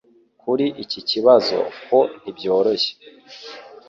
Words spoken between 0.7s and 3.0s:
iki kibazo ho ntibyoroshye